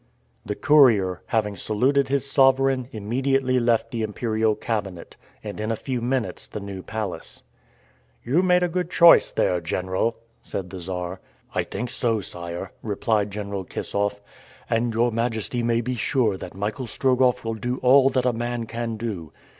The 0.43 0.55
courier, 0.55 1.21
having 1.27 1.55
saluted 1.55 2.07
his 2.07 2.27
sovereign, 2.27 2.87
immediately 2.91 3.59
left 3.59 3.91
the 3.91 4.01
imperial 4.01 4.55
cabinet, 4.55 5.15
and, 5.43 5.61
in 5.61 5.69
a 5.71 5.75
few 5.75 6.01
minutes, 6.01 6.47
the 6.47 6.59
New 6.59 6.81
Palace. 6.81 7.43
"You 8.23 8.41
made 8.41 8.63
a 8.63 8.67
good 8.67 8.89
choice 8.89 9.31
there, 9.31 9.61
General," 9.61 10.15
said 10.41 10.71
the 10.71 10.79
Czar. 10.79 11.19
"I 11.53 11.63
think 11.63 11.91
so, 11.91 12.19
sire," 12.19 12.71
replied 12.81 13.29
General 13.29 13.63
Kissoff; 13.63 14.19
"and 14.67 14.91
your 14.91 15.11
majesty 15.11 15.61
may 15.61 15.81
be 15.81 15.93
sure 15.95 16.35
that 16.35 16.55
Michael 16.55 16.87
Strogoff 16.87 17.45
will 17.45 17.53
do 17.53 17.77
all 17.83 18.09
that 18.09 18.25
a 18.25 18.33
man 18.33 18.65
can 18.65 18.97
do." 18.97 19.31